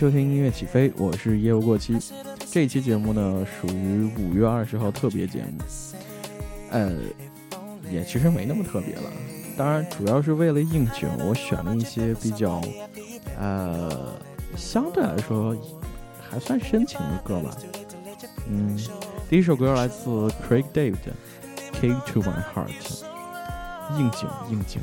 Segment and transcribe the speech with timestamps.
[0.00, 1.94] 收听音乐起飞，我是业务过期。
[2.50, 5.62] 这期节目呢，属于五月二十号特别节目，
[6.70, 6.94] 呃，
[7.92, 9.02] 也其实没那么特别了。
[9.58, 12.62] 当然，主要是为了应景，我选了一些比较，
[13.38, 14.14] 呃，
[14.56, 15.54] 相对来说
[16.18, 17.54] 还算深情的歌吧。
[18.48, 18.80] 嗯，
[19.28, 20.08] 第一首歌来自
[20.48, 20.94] Craig David，
[21.78, 22.70] 《Key to My Heart》，
[23.98, 24.80] 应景应景。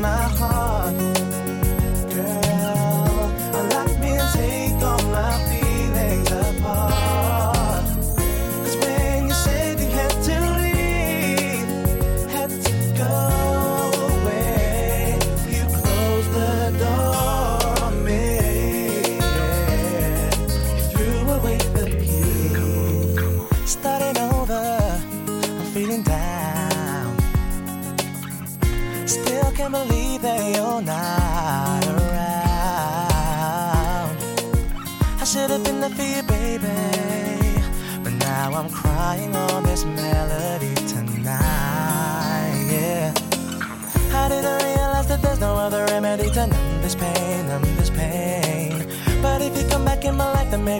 [0.00, 0.39] marre.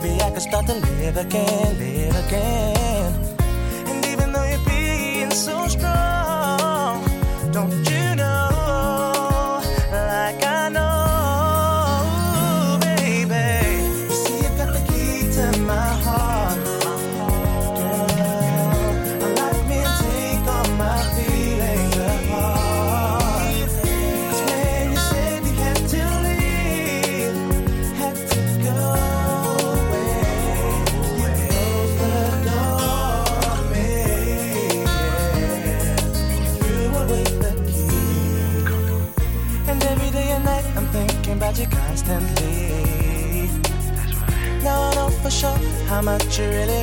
[0.01, 3.09] Maybe I could start to live again, live again.
[3.89, 7.03] And even though you're being so strong,
[7.51, 8.30] don't you know,
[46.01, 46.80] how much you really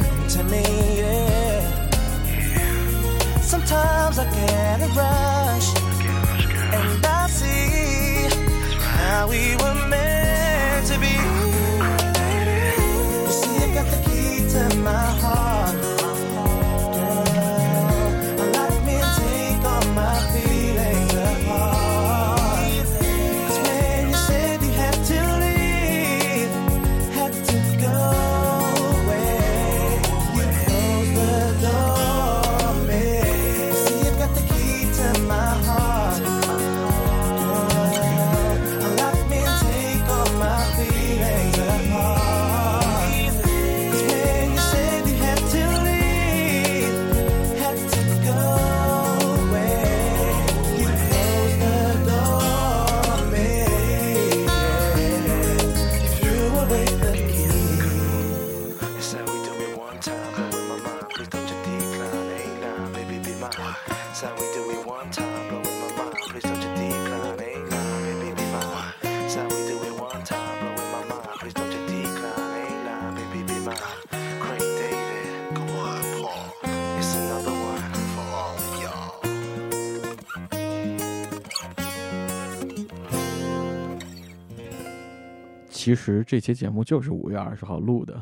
[85.79, 88.21] 其实这期节目就是五月二十号录的，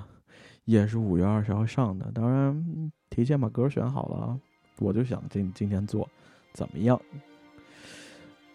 [0.67, 2.05] 也是五月二十号上的。
[2.13, 4.39] 当然，提前把歌选好了，
[4.79, 6.07] 我就想今今天做，
[6.53, 7.01] 怎么样？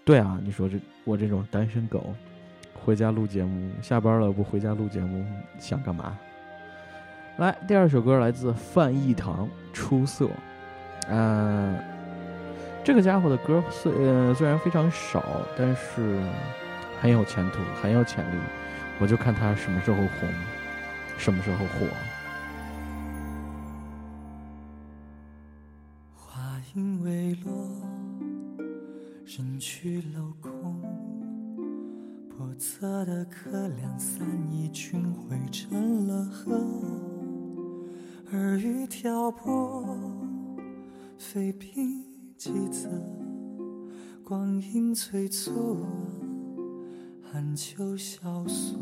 [0.06, 2.14] 对啊，你说这我这种单身狗，
[2.76, 5.26] 回家录节目，下班了不回家录节目，
[5.58, 6.16] 想干嘛？
[7.40, 10.26] 来，第二首歌来自范逸堂，《出色》。
[11.08, 11.76] 嗯、
[12.84, 15.24] 这个家伙的歌虽呃虽然非常少，
[15.58, 16.22] 但是
[17.02, 18.38] 很有前途，很有潜力。
[19.02, 20.30] 我就看他什么时候红，
[21.18, 21.88] 什么时候火。
[26.16, 27.52] 话音未落，
[29.26, 30.80] 人去楼空，
[32.38, 36.64] 叵测的客两三一群汇成了河，
[38.34, 39.98] 耳语挑拨，
[41.18, 42.06] 飞冰
[42.38, 42.88] 几侧，
[44.24, 45.88] 光阴催促，
[47.34, 48.78] 寒秋萧索，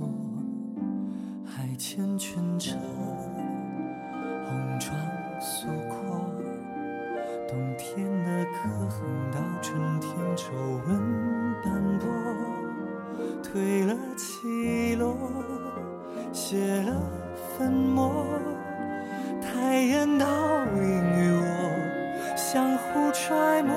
[1.46, 2.76] 海天泉澈，
[4.48, 4.92] 红妆
[5.40, 5.96] 素裹。
[7.48, 10.52] 冬天的刻痕到春天皱
[10.88, 10.98] 纹
[11.64, 12.08] 斑驳，
[13.44, 15.16] 褪了起落，
[16.34, 17.00] 写了
[17.56, 18.26] 粉墨，
[19.40, 20.82] 抬眼倒映
[21.20, 21.44] 于我，
[22.36, 23.76] 相互揣摩，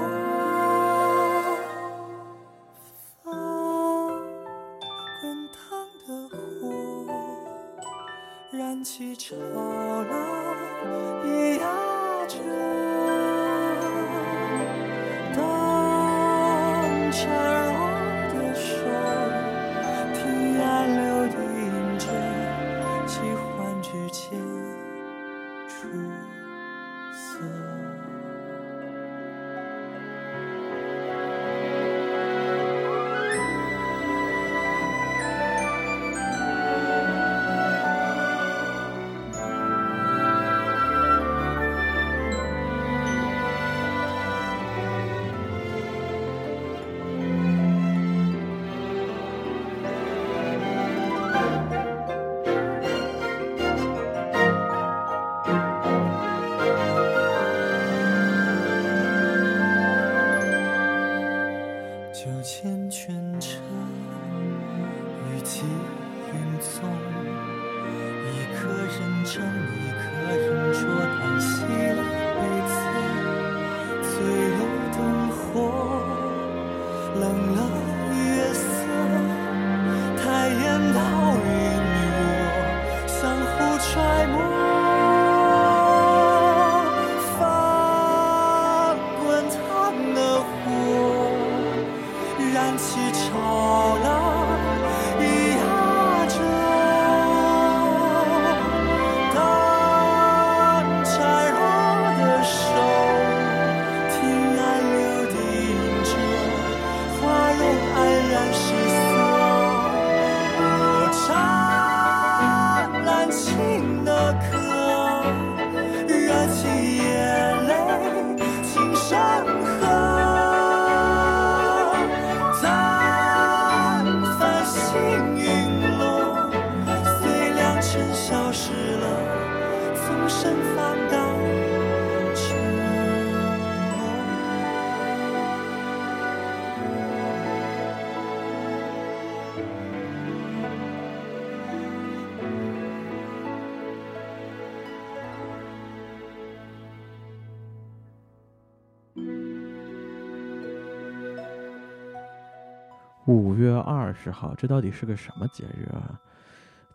[153.27, 156.19] 五月二十号，这到底是个什么节日啊？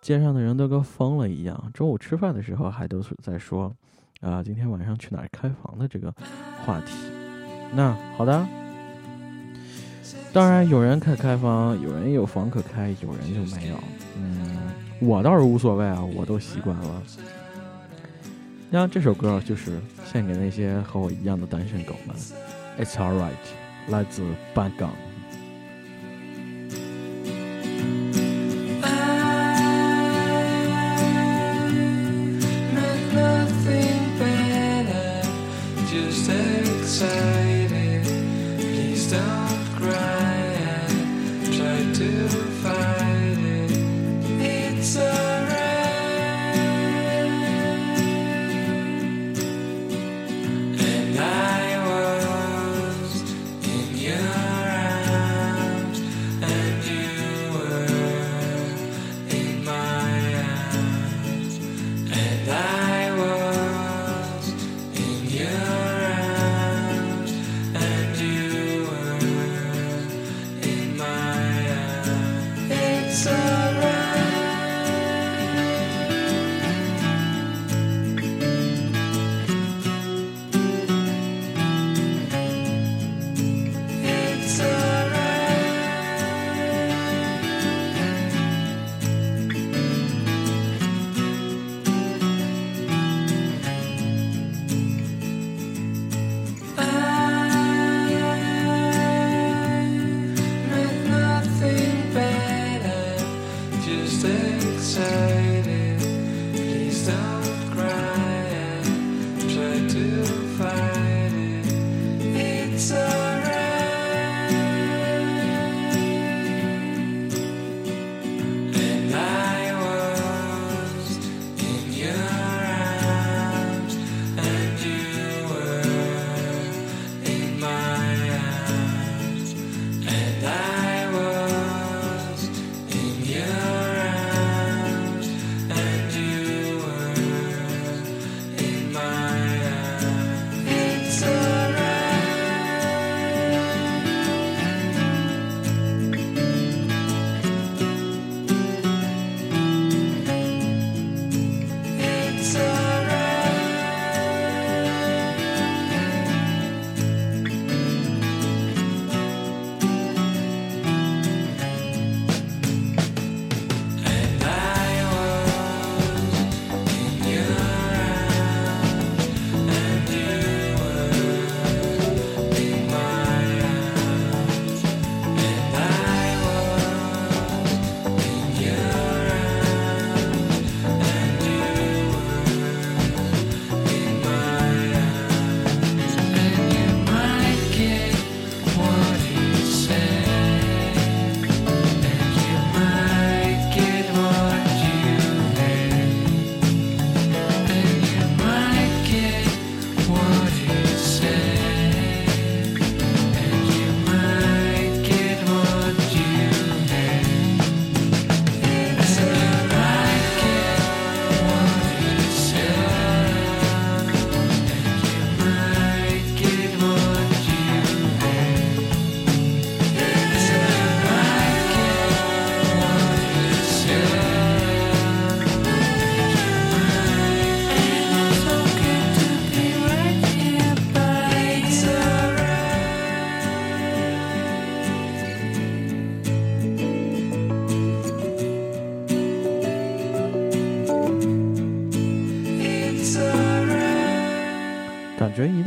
[0.02, 3.74] 街上的人都跟疯了一样，中午吃饭的时候还都是在说，
[4.22, 6.14] 啊、今天晚上去哪开房的这个
[6.66, 6.94] 话题。
[7.74, 8.46] 那好的，
[10.34, 13.78] 当然有人可开房，有人有房可开，有人就没有。
[14.18, 14.58] 嗯，
[15.02, 17.04] 我倒是无所谓啊，我都习惯了。
[18.70, 22.16] 那这首歌就是献给那些和我一样的单身狗们。
[22.78, 23.32] It's alright，
[23.88, 24.92] 来自半港。
[62.18, 62.87] verdade.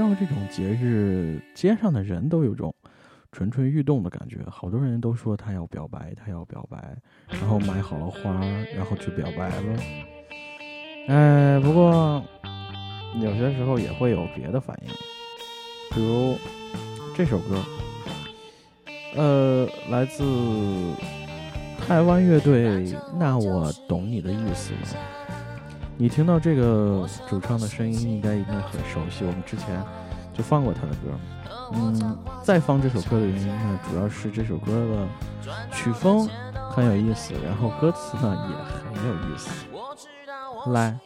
[0.00, 2.75] 到这种节日，街上的人都有种
[3.33, 6.97] 蠢蠢欲动的感觉，好多人都说他要表白，他要表白，
[7.28, 8.40] 然后买好了花，
[8.75, 9.83] 然后去表白了。
[11.09, 12.25] 哎，不过
[13.21, 14.92] 有些时候也会有别的反应，
[15.95, 16.35] 比如
[17.14, 17.62] 这首歌，
[19.16, 20.25] 呃，来自
[21.87, 22.87] 台湾乐队
[23.19, 24.78] 《那我懂你的意思了》。
[26.00, 29.85] 你听到这个主唱的声音，应该应该很熟悉，我们之前
[30.33, 31.12] 就放过他的歌。
[31.75, 35.07] 嗯，再放这首歌的原因呢，主要是这首歌的
[35.71, 36.26] 曲风
[36.71, 39.50] 很有意思，然后歌词呢也很有意思。
[40.71, 40.99] 来，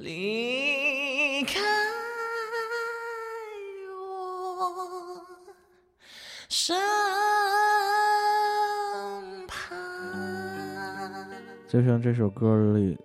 [0.00, 1.58] 离开
[3.90, 5.26] 我
[6.48, 6.76] 身
[9.48, 9.76] 旁？
[11.68, 12.96] 就像这首歌里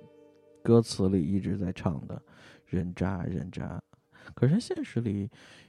[0.62, 2.22] 歌词里一直在唱的
[2.70, 3.82] “人渣人渣”，
[4.36, 5.28] 可是现实里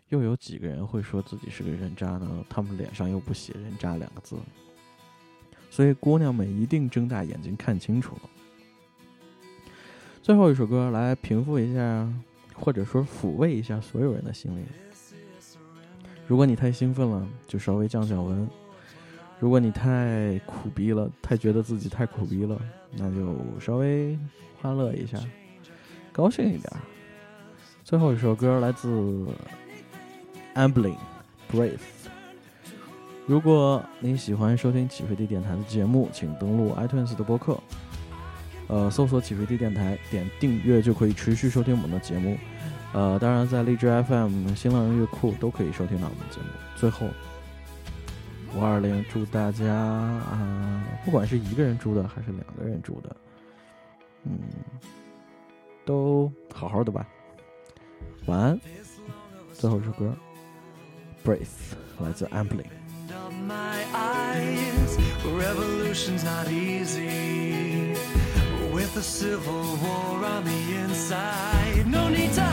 [0.09, 2.45] 又有几个人会说自己是个人渣呢？
[2.51, 4.37] 他们脸上又不写“人渣”两个字，
[5.71, 8.21] 所以姑娘们一定睁大眼睛看清楚了。
[10.25, 12.09] 最后一首歌来平复一下，
[12.55, 14.65] 或者说抚慰一下所有人的心灵。
[16.27, 18.49] 如果你太兴奋了，就稍微降降温；
[19.39, 22.59] 如果你太苦逼了，太觉得自己太苦逼了，
[22.93, 24.19] 那就稍微
[24.63, 25.19] 欢乐一下，
[26.11, 26.73] 高兴一点。
[27.85, 28.89] 最后一首歌来自
[30.55, 30.97] Amblin
[31.53, 31.77] Brave。
[33.27, 37.61] 如果你喜欢收听起飞地电台的节目，请登录 iTunes 的播客，
[38.69, 42.37] 呃，搜索起飞地电台，点订阅就可以持续收听我们的节目。
[42.93, 46.47] 呃，当然在荔枝 FM、新浪乐库都可以收听到我们的节目。
[46.77, 47.09] 最后，
[48.55, 53.17] 五二零祝大家啊、不管是一个人住的还是两个人住的，
[54.25, 54.39] 嗯，
[55.85, 57.07] 都好好的吧。
[58.27, 58.59] 晚安。
[59.53, 60.15] 最后一首歌
[61.29, 61.39] 《Brave》
[62.05, 62.65] 来自 Ampli。
[68.95, 71.85] the Civil War on the inside.
[71.89, 72.44] No need to